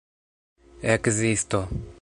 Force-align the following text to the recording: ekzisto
ekzisto 0.93 1.63